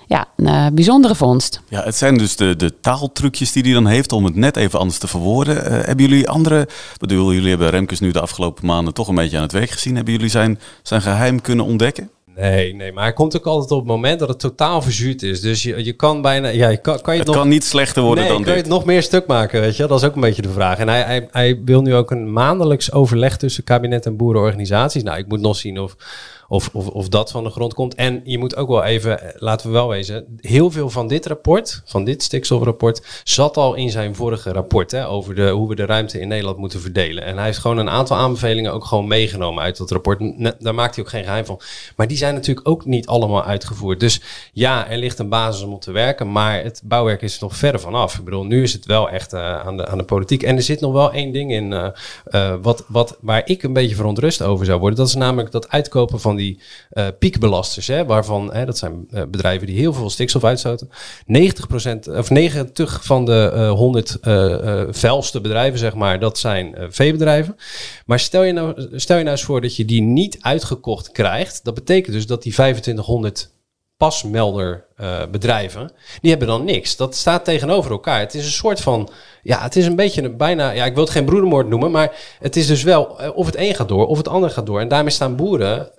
[0.07, 1.61] ja, een bijzondere vondst.
[1.67, 4.79] Ja, het zijn dus de, de taaltrucjes die hij dan heeft om het net even
[4.79, 5.63] anders te verwoorden.
[5.63, 6.67] hebben jullie andere.
[6.97, 9.95] Bedoel, jullie hebben Remkes nu de afgelopen maanden toch een beetje aan het werk gezien.
[9.95, 12.10] Hebben jullie zijn, zijn geheim kunnen ontdekken?
[12.36, 15.41] Nee, nee, maar hij komt ook altijd op het moment dat het totaal verzuurd is.
[15.41, 16.47] Dus je, je kan bijna.
[16.47, 18.53] Ja, je kan, kan je het, het nog, kan niet slechter worden nee, dan kan
[18.53, 18.55] dit.
[18.55, 19.88] je het nog meer stuk maken, weet je?
[19.88, 20.77] Dat is ook een beetje de vraag.
[20.77, 25.03] En hij, hij, hij wil nu ook een maandelijks overleg tussen kabinet en boerenorganisaties.
[25.03, 25.95] Nou, ik moet nog zien of,
[26.49, 27.95] of, of, of dat van de grond komt.
[27.95, 31.25] En je moet ook wel even, eh, laten we wel wezen, heel veel van dit
[31.25, 35.75] rapport, van dit stikstofrapport, zat al in zijn vorige rapport hè, over de, hoe we
[35.75, 37.23] de ruimte in Nederland moeten verdelen.
[37.23, 40.19] En hij heeft gewoon een aantal aanbevelingen ook gewoon meegenomen uit dat rapport.
[40.59, 41.62] Daar maakt hij ook geen geheim van.
[41.95, 43.99] Maar die zijn natuurlijk ook niet allemaal uitgevoerd.
[43.99, 44.21] Dus
[44.53, 47.55] ja, er ligt een basis om op te werken, maar het bouwwerk is er nog
[47.55, 48.17] verder vanaf.
[48.17, 50.43] Ik bedoel, nu is het wel echt eh, aan, de, aan de politiek.
[50.43, 51.73] En er zit nog wel één ding in,
[52.25, 54.97] eh, wat, wat, waar ik een beetje verontrust over zou worden.
[54.97, 59.23] Dat is namelijk dat uitkopen van die eh, piekbelasters, hè, waarvan, hè, dat zijn eh,
[59.30, 60.89] bedrijven die heel veel stikstof uitstoten.
[61.25, 67.56] 90% of 90 van de 100 eh, eh, vuilste bedrijven, zeg maar, dat zijn veebedrijven.
[68.06, 71.63] Maar stel je, nou, stel je nou eens voor dat je die niet uitgekocht krijgt.
[71.63, 73.49] Dat betekent dus dat die 2500
[73.99, 76.95] pasmelder eh, bedrijven, die hebben dan niks.
[76.95, 78.19] Dat staat tegenover elkaar.
[78.19, 79.10] Het is een soort van,
[79.41, 82.36] ja, het is een beetje een bijna, ja, ik wil het geen broedermoord noemen, maar
[82.39, 83.04] het is dus wel
[83.36, 84.80] of het een gaat door of het ander gaat door.
[84.80, 85.91] En daarmee staan boeren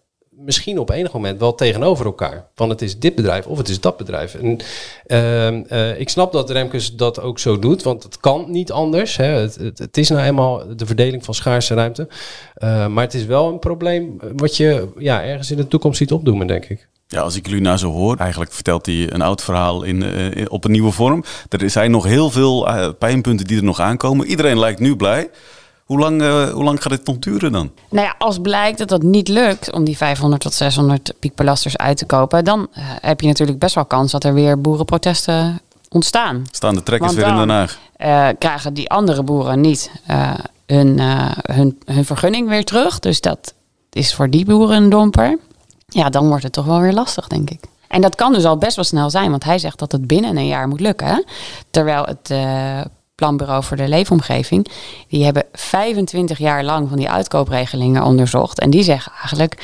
[0.44, 2.46] misschien op enig moment wel tegenover elkaar.
[2.54, 4.34] Van het is dit bedrijf of het is dat bedrijf.
[4.34, 4.58] En
[5.06, 9.16] ehm, eh, ik snap dat Remkes dat ook zo doet, want het kan niet anders.
[9.16, 9.24] Hè.
[9.24, 12.08] Het, het, is nou eenmaal de verdeling van schaarse ruimte.
[12.54, 16.12] Eh, maar het is wel een probleem wat je ja, ergens in de toekomst ziet
[16.12, 16.88] opdoemen, denk ik.
[17.10, 20.44] Ja, als ik jullie nou zo hoor, eigenlijk vertelt hij een oud verhaal in, eh,
[20.48, 21.24] op een nieuwe vorm.
[21.48, 24.26] Er zijn nog heel veel eh, pijnpunten die er nog aankomen.
[24.26, 25.30] Iedereen lijkt nu blij.
[25.90, 27.70] Hoe lang, eh, hoe lang gaat dit nog duren dan?
[27.88, 31.96] Nou ja, als blijkt dat dat niet lukt om die 500 tot 600 piekbelasters uit
[31.96, 36.44] te kopen, dan eh, heb je natuurlijk best wel kans dat er weer boerenprotesten ontstaan.
[36.50, 37.78] Staan de trekkers weer in Den Haag?
[37.96, 39.90] eh, krijgen die andere boeren niet
[40.66, 41.00] hun,
[41.52, 42.98] hun, hun vergunning weer terug.
[42.98, 43.54] Dus dat
[43.92, 45.38] is voor die boeren een domper.
[45.86, 47.60] Ja, dan wordt het toch wel weer lastig, denk ik.
[47.88, 50.36] En dat kan dus al best wel snel zijn, want hij zegt dat het binnen
[50.36, 51.06] een jaar moet lukken.
[51.06, 51.22] hè?
[51.70, 52.30] Terwijl het
[53.20, 54.66] Planbureau voor de Leefomgeving,
[55.08, 58.60] die hebben 25 jaar lang van die uitkoopregelingen onderzocht.
[58.60, 59.62] En die zeggen eigenlijk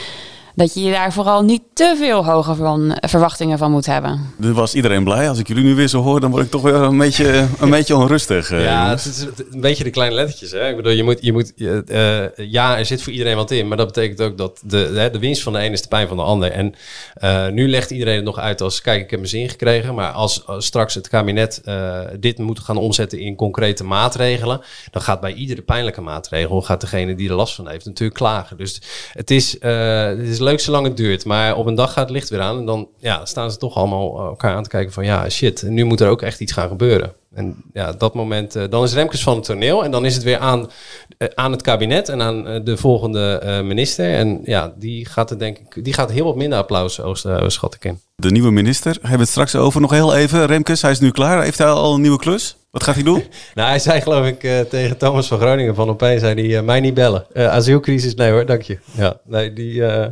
[0.56, 4.20] dat je je daar vooral niet te veel hoge van, verwachtingen van moet hebben.
[4.40, 5.28] Er was iedereen blij.
[5.28, 7.70] Als ik jullie nu weer zo hoor, dan word ik toch weer een beetje, een
[7.70, 8.50] beetje onrustig.
[8.50, 10.50] eh, Ja, het is een beetje de kleine lettertjes.
[10.50, 10.68] Hè?
[10.68, 11.52] Ik bedoel, je moet, je moet,
[11.86, 13.68] eh, ja, er zit voor iedereen wat in.
[13.68, 16.08] Maar dat betekent ook dat de, de, de winst van de een is de pijn
[16.08, 16.50] van de ander.
[16.52, 16.74] En
[17.14, 19.94] eh, nu legt iedereen het nog uit als, kijk, ik heb mijn zin gekregen.
[19.94, 24.60] Maar als, als straks het kabinet eh, dit moet gaan omzetten in concrete maatregelen.
[24.90, 28.56] Dan gaat bij iedere pijnlijke maatregel, gaat degene die er last van heeft natuurlijk klagen.
[28.56, 28.80] Dus
[29.12, 31.24] het is, eh, het is leuk zolang het duurt.
[31.24, 32.58] Maar op een dag gaat het licht weer aan.
[32.58, 35.62] En dan ja, staan ze toch allemaal elkaar aan te kijken van, ja, shit.
[35.62, 37.12] Nu moet er ook echt iets gaan gebeuren.
[37.34, 39.84] En ja, dat moment, eh, dan is Remkes van het toneel.
[39.84, 40.70] En dan is het weer aan,
[41.18, 44.14] eh, aan het kabinet en aan eh, de volgende eh, minister.
[44.14, 47.74] En ja, die gaat er denk ik, die gaat heel wat minder applaus oosten, schat
[47.74, 48.00] ik in.
[48.16, 49.80] De nieuwe minister, hebben we het straks over.
[49.80, 50.46] Nog heel even.
[50.46, 51.42] Remkes, hij is nu klaar.
[51.42, 52.56] Heeft hij al een nieuwe klus?
[52.76, 53.22] Wat gaat hij doen?
[53.54, 56.64] Nou, hij zei geloof ik eh, tegen Thomas van Groningen van opeens, zei hij, eh,
[56.64, 57.26] mij niet bellen.
[57.32, 58.78] Eh, asielcrisis, nee hoor, dank je.
[58.92, 60.06] Ja, nee, die, eh,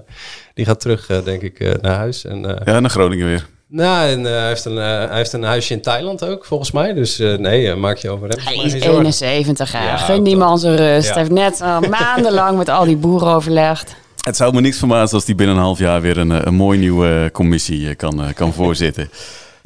[0.55, 2.25] die gaat terug, eh, denk ik, eh, naar huis.
[2.25, 3.47] En, eh, Ja, naar Groningen weer.
[3.69, 6.93] Nou, en hij, heeft een, eh, hij heeft een huisje in Thailand ook, volgens mij.
[6.93, 8.39] Dus eh, nee, maak je over hem.
[8.45, 9.27] Hij is geen zorgen.
[9.27, 9.85] 71 jaar.
[9.85, 11.07] Ja, Gun die man zijn rust.
[11.07, 11.13] Ja.
[11.13, 13.95] Hij heeft net eh, maandenlang met al die boeren overlegd.
[14.21, 16.79] Het zou me niks verbazen als hij binnen een half jaar weer een, een mooi
[16.79, 19.11] nieuwe commissie kan, kan voorzitten.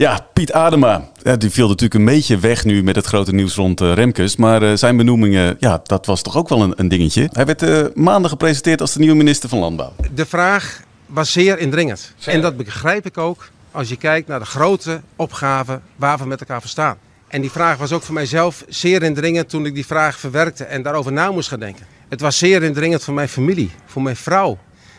[0.00, 1.08] Ja, Piet Adema.
[1.38, 4.36] Die viel natuurlijk een beetje weg nu met het grote nieuws rond eh, Remkes.
[4.36, 7.28] Maar eh, zijn benoemingen, ja, dat was toch ook wel een, een dingetje.
[7.32, 9.92] Hij werd eh, maandag gepresenteerd als de nieuwe minister van Landbouw.
[10.14, 12.14] De vraag was zeer indringend.
[12.24, 16.40] En dat begrijp ik ook als je kijkt naar de grote opgaven waar we met
[16.40, 16.96] elkaar voor staan.
[17.28, 20.82] En die vraag was ook voor mijzelf zeer indringend toen ik die vraag verwerkte en
[20.82, 21.86] daarover na moest gaan denken.
[22.08, 24.58] Het was zeer indringend voor mijn familie, voor mijn vrouw.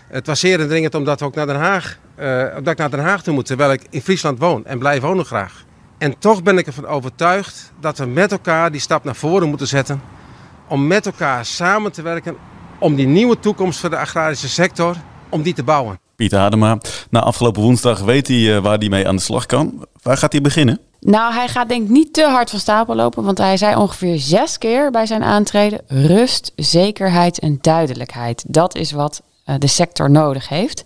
[0.10, 3.00] Het was zeer indringend omdat we ook naar Den Haag, eh, omdat ik naar Den
[3.00, 5.64] Haag toe moet, terwijl ik in Friesland woon en blijf wonen graag.
[5.98, 9.68] En toch ben ik ervan overtuigd dat we met elkaar die stap naar voren moeten
[9.68, 10.02] zetten.
[10.68, 12.36] Om met elkaar samen te werken
[12.80, 14.96] om die nieuwe toekomst voor de agrarische sector,
[15.30, 16.00] om die te bouwen.
[16.16, 16.78] Piet Adema,
[17.10, 19.86] na afgelopen woensdag weet hij eh, waar hij mee aan de slag kan.
[20.02, 20.80] Waar gaat hij beginnen?
[21.00, 24.18] Nou, hij gaat denk ik niet te hard van stapel lopen, want hij zei ongeveer
[24.18, 28.44] zes keer bij zijn aantreden: rust, zekerheid en duidelijkheid.
[28.48, 29.22] Dat is wat
[29.58, 30.84] de sector nodig heeft.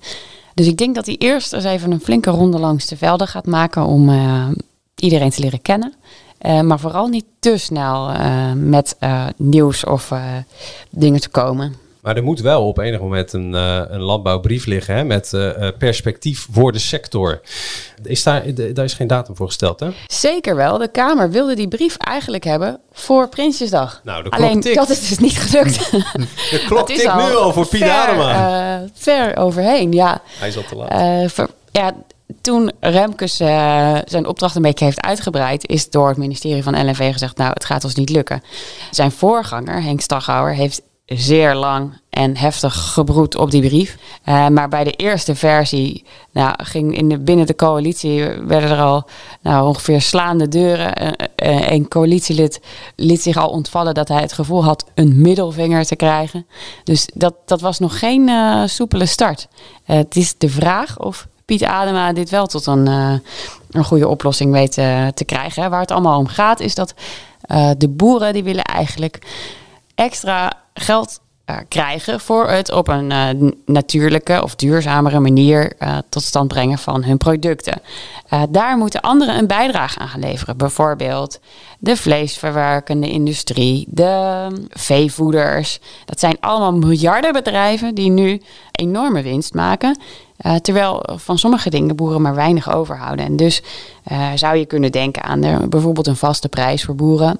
[0.53, 3.45] Dus ik denk dat hij eerst eens even een flinke ronde langs de velden gaat
[3.45, 4.47] maken om eh,
[4.95, 5.93] iedereen te leren kennen.
[6.37, 10.23] Eh, maar vooral niet te snel eh, met eh, nieuws of eh,
[10.89, 11.75] dingen te komen.
[12.03, 15.67] Maar er moet wel op enig moment een, eh, een landbouwbrief liggen hè, met eh,
[15.67, 17.41] eh, perspectief voor de sector.
[18.03, 19.89] Is daar, de- daar is geen datum voor gesteld, hè?
[20.07, 20.77] Zeker wel.
[20.77, 24.01] De Kamer wilde die brief eigenlijk hebben voor Prinsjesdag.
[24.03, 24.75] Nou, de klok Alleen tikt.
[24.75, 25.91] dat is dus niet gelukt.
[26.51, 28.85] De klok tikt nu al voor Piet ver, Adema.
[28.93, 30.21] ver overheen, ja.
[30.39, 31.31] Hij is al te laat.
[31.31, 31.93] Ver- ja,
[32.41, 33.35] toen Remkes
[34.05, 37.65] zijn opdracht een beetje heeft uitgebreid, is door het ministerie van LNV gezegd: Nou, het
[37.65, 38.43] gaat ons niet lukken.
[38.91, 43.97] Zijn voorganger, Henk Staghouwer, heeft zeer lang en heftig gebroed op die brief.
[44.25, 48.81] Uh, maar bij de eerste versie nou, ging in de, binnen de coalitie werden er
[48.81, 49.07] al
[49.41, 51.15] nou, ongeveer slaande deuren.
[51.43, 52.61] Uh, een coalitielid
[52.95, 56.45] liet zich al ontvallen dat hij het gevoel had een middelvinger te krijgen.
[56.83, 58.29] Dus dat, dat was nog geen
[58.69, 59.47] soepele start.
[59.83, 62.87] het is de vraag of Piet Adema dit wel tot een,
[63.71, 64.73] een goede oplossing weet
[65.15, 65.69] te krijgen.
[65.69, 66.93] Waar het allemaal om gaat is dat
[67.77, 69.19] de boeren die willen eigenlijk
[69.95, 76.23] extra geld uh, krijgen voor het op een uh, natuurlijke of duurzamere manier uh, tot
[76.23, 77.81] stand brengen van hun producten.
[78.49, 80.57] daar moeten anderen een bijdrage aan gaan leveren.
[80.57, 81.39] Bijvoorbeeld
[81.79, 85.79] de vleesverwerkende industrie, de veevoeders.
[86.05, 89.99] Dat zijn allemaal miljardenbedrijven die nu enorme winst maken.
[90.61, 93.25] terwijl van sommige dingen boeren maar weinig overhouden.
[93.25, 93.61] En dus
[94.35, 97.39] zou je kunnen denken aan bijvoorbeeld een vaste prijs voor boeren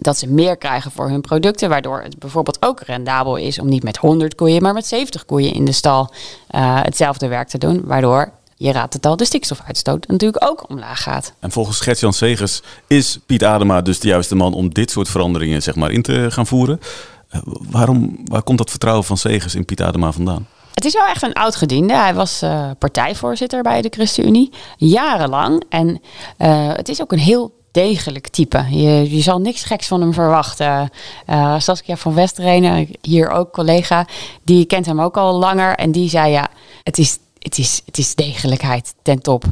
[0.00, 3.82] dat ze meer krijgen voor hun producten, waardoor het bijvoorbeeld ook rendabel is om niet
[3.82, 7.82] met 100 koeien, maar met 70 koeien in de stal uh, hetzelfde werk te doen,
[7.84, 11.32] waardoor je raadt het al, de stikstofuitstoot natuurlijk ook omlaag gaat.
[11.38, 15.62] En volgens Gert-Jan Segers is Piet Adema dus de juiste man om dit soort veranderingen
[15.62, 16.80] zeg maar, in te gaan voeren.
[17.34, 20.46] Uh, waarom, waar komt dat vertrouwen van Segers in Piet Adema vandaan?
[20.74, 21.94] Het is wel echt een oud gediende.
[21.94, 25.64] Hij was uh, partijvoorzitter bij de ChristenUnie, jarenlang.
[25.68, 26.00] En
[26.76, 28.66] het is ook een heel degelijk type.
[28.70, 30.90] Je, je zal niks geks van hem verwachten.
[31.26, 34.06] Uh, Saskia van Westrenen, hier ook collega,
[34.42, 35.74] die kent hem ook al langer.
[35.74, 36.48] En die zei ja,
[36.82, 39.44] het is, het is, het is degelijkheid ten top.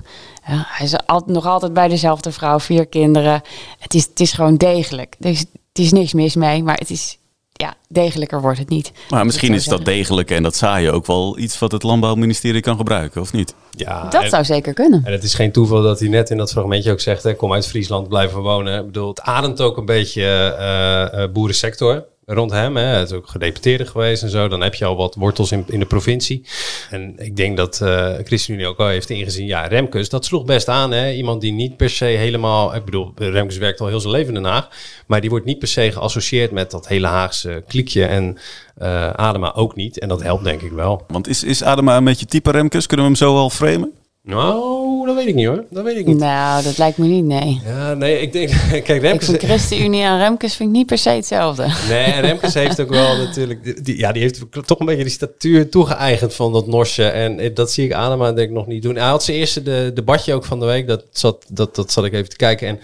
[0.42, 3.42] Hij is al, nog altijd bij dezelfde vrouw, vier kinderen.
[3.78, 5.16] Het is, het is gewoon degelijk.
[5.18, 7.17] Is, het is niks mis mee, maar het is
[7.60, 8.92] ja, degelijker wordt het niet.
[9.08, 12.76] Maar misschien is dat degelijke en dat saaie ook wel iets wat het Landbouwministerie kan
[12.76, 13.54] gebruiken, of niet?
[13.70, 15.04] Ja, dat zou zeker kunnen.
[15.04, 17.52] En het is geen toeval dat hij net in dat fragmentje ook zegt: hè, kom
[17.52, 18.78] uit Friesland, blijven wonen.
[18.78, 20.22] Ik bedoel, het ademt ook een beetje
[20.60, 22.76] uh, uh, boerensector rond hem.
[22.76, 23.02] Hè.
[23.02, 24.48] Is ook gedeputeerde geweest en zo.
[24.48, 26.44] Dan heb je al wat wortels in, in de provincie.
[26.90, 29.46] En ik denk dat uh, ChristenUnie ook al heeft ingezien.
[29.46, 30.92] Ja, Remkes, dat sloeg best aan.
[30.92, 31.12] Hè.
[31.12, 32.74] Iemand die niet per se helemaal...
[32.74, 34.68] Ik bedoel, Remkes werkt al heel zijn leven in Den Haag.
[35.06, 38.04] Maar die wordt niet per se geassocieerd met dat hele Haagse kliekje.
[38.04, 38.38] En
[38.82, 39.98] uh, Adema ook niet.
[39.98, 41.04] En dat helpt denk ik wel.
[41.08, 42.86] Want is, is Adema een beetje type Remkes?
[42.86, 43.92] Kunnen we hem zo al framen?
[44.28, 45.64] Nou, dat weet ik niet hoor.
[45.70, 46.18] Dat weet ik niet.
[46.18, 47.60] Nou, dat lijkt me niet, nee.
[47.64, 48.50] Ja, nee, ik denk...
[48.84, 49.28] Kijk, Remkes...
[49.28, 51.66] Ik vind ChristenUnie en Remkes vind ik niet per se hetzelfde.
[51.88, 53.84] Nee, Remkes heeft ook wel natuurlijk...
[53.84, 57.04] Die, ja, die heeft toch een beetje die statuur toegeëigend van dat Norsje.
[57.04, 58.96] En dat zie ik Adema denk ik nog niet doen.
[58.96, 60.86] Hij had zijn eerste de, debatje ook van de week.
[60.86, 62.68] Dat zat, dat, dat zat ik even te kijken.
[62.68, 62.80] En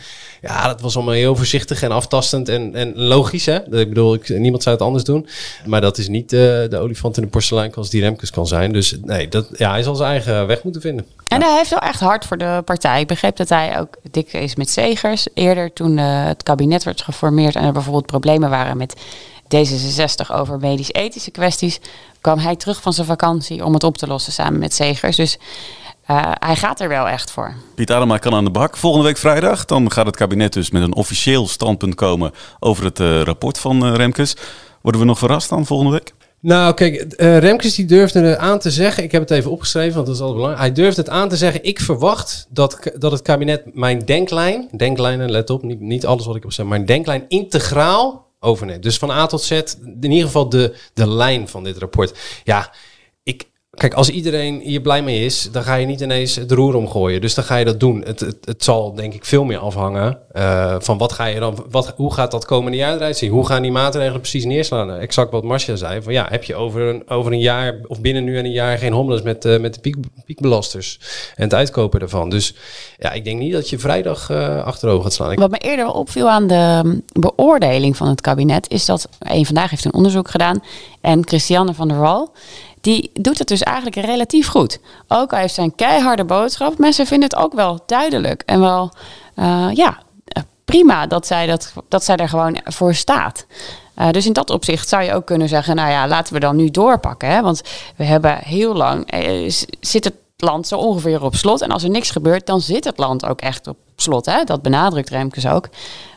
[0.47, 3.47] ja, dat was allemaal heel voorzichtig en aftastend en, en logisch.
[3.47, 3.57] Hè?
[3.57, 5.29] Ik bedoel, ik, niemand zou het anders doen.
[5.67, 8.73] Maar dat is niet uh, de olifant in de porseleinkast die Remkes kan zijn.
[8.73, 11.07] Dus nee, dat, ja, hij zal zijn eigen weg moeten vinden.
[11.29, 13.01] En hij heeft wel echt hard voor de partij.
[13.01, 15.27] Ik begreep dat hij ook dik is met zegers.
[15.35, 18.95] Eerder toen uh, het kabinet werd geformeerd en er bijvoorbeeld problemen waren met
[19.57, 21.81] D66 over medisch-ethische kwesties,
[22.21, 25.17] kwam hij terug van zijn vakantie om het op te lossen samen met zegers.
[25.17, 25.39] Dus
[26.11, 27.55] uh, hij gaat er wel echt voor.
[27.75, 28.77] Piet Adema kan aan de bak.
[28.77, 33.01] Volgende week vrijdag dan gaat het kabinet dus met een officieel standpunt komen over het
[33.01, 34.37] uh, rapport van uh, Remkes.
[34.83, 36.13] Worden we nog verrast dan volgende week?
[36.41, 39.03] Nou, kijk, uh, Remkes die durfde het aan te zeggen.
[39.03, 40.67] Ik heb het even opgeschreven, want dat is altijd belangrijk.
[40.67, 41.65] Hij durfde het aan te zeggen.
[41.65, 46.37] Ik verwacht dat, dat het kabinet mijn denklijn, denklijnen, let op, niet, niet alles wat
[46.37, 48.83] ik op zeg, mijn denklijn integraal overneemt.
[48.83, 49.51] Dus van A tot Z,
[50.01, 52.19] in ieder geval de, de lijn van dit rapport.
[52.45, 52.73] Ja,
[53.75, 57.21] Kijk, als iedereen hier blij mee is, dan ga je niet ineens het roer omgooien.
[57.21, 58.03] Dus dan ga je dat doen.
[58.05, 61.65] Het, het, het zal denk ik veel meer afhangen uh, van wat ga je dan,
[61.71, 63.31] wat, hoe gaat dat komende jaar eruit zien?
[63.31, 64.91] Hoe gaan die maatregelen precies neerslaan?
[64.91, 66.03] Exact wat Marcia zei.
[66.03, 68.79] Van ja, heb je over een, over een jaar of binnen nu en een jaar
[68.79, 71.01] geen hommeles met, uh, met de piek, piekbelasters
[71.35, 72.31] en het uitkopen daarvan.
[72.31, 72.55] Dus
[72.99, 75.35] ja, ik denk niet dat je vrijdag uh, achterover gaat slaan.
[75.35, 79.85] Wat me eerder opviel aan de beoordeling van het kabinet is dat een vandaag heeft
[79.85, 80.63] een onderzoek gedaan
[81.01, 82.33] en Christiane van der Wal
[82.85, 84.79] die doet het dus eigenlijk relatief goed.
[85.09, 86.79] Ook al heeft zijn keiharde boodschap.
[86.79, 88.93] Mensen vinden het ook wel duidelijk en wel,
[89.37, 89.99] uh, ja,
[90.65, 93.47] prima dat zij, dat, dat zij er gewoon voor staat.
[93.99, 96.57] Uh, dus in dat opzicht zou je ook kunnen zeggen, nou ja, laten we dan
[96.57, 97.29] nu doorpakken.
[97.29, 97.43] Hè?
[97.43, 97.63] Want
[97.97, 101.61] we hebben heel lang, eh, zit het land zo ongeveer op slot.
[101.61, 104.27] En als er niks gebeurt, dan zit het land ook echt op slot.
[104.27, 104.45] Hè?
[104.45, 105.69] Dat benadrukt Remkes ook.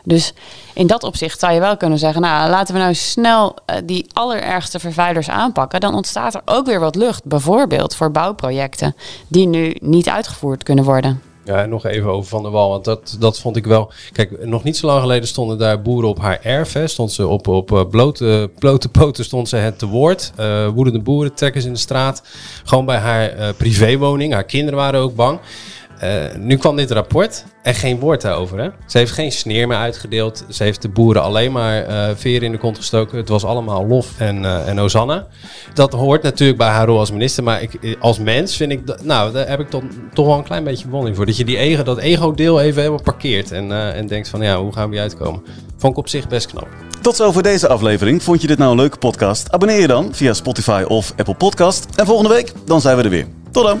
[0.04, 0.32] Dus
[0.74, 2.20] in dat opzicht zou je wel kunnen zeggen...
[2.20, 5.80] nou, laten we nou snel uh, die allerergste vervuilers aanpakken.
[5.80, 7.24] Dan ontstaat er ook weer wat lucht.
[7.24, 8.96] Bijvoorbeeld voor bouwprojecten
[9.28, 11.22] die nu niet uitgevoerd kunnen worden.
[11.48, 13.92] Ja, nog even over Van der Wal, want dat, dat vond ik wel...
[14.12, 16.76] Kijk, nog niet zo lang geleden stonden daar boeren op haar erf.
[16.84, 20.32] Stond ze op, op uh, blote, blote poten stond ze het te woord.
[20.40, 22.22] Uh, woedende boeren, trekkers in de straat.
[22.64, 24.32] Gewoon bij haar uh, privéwoning.
[24.32, 25.40] Haar kinderen waren ook bang.
[25.98, 28.58] Eh, nu kwam dit rapport en geen woord daarover.
[28.58, 28.68] Hè?
[28.86, 30.44] Ze heeft geen sneer meer uitgedeeld.
[30.48, 33.18] Ze heeft de boeren alleen maar uh, veren in de kont gestoken.
[33.18, 35.26] Het was allemaal lof en, uh, en Hosanna.
[35.74, 37.42] Dat hoort natuurlijk bij haar rol als minister.
[37.42, 39.02] Maar ik, als mens vind ik...
[39.02, 39.82] Nou, daar heb ik toch,
[40.26, 41.26] wel een klein beetje bewondering voor.
[41.26, 43.52] Dat je die ego, dat ego-deel even helemaal parkeert.
[43.52, 45.42] En, en denkt van, ja, hoe gaan we hier uitkomen?
[45.76, 46.68] Vond ik op zich best knap.
[47.00, 48.22] Tot zover deze aflevering.
[48.22, 49.52] Vond je dit nou een leuke podcast?
[49.52, 51.86] Abonneer je dan via Spotify of Apple Podcast.
[51.96, 53.26] En volgende week, dan zijn we er weer.
[53.50, 53.80] Tot dan!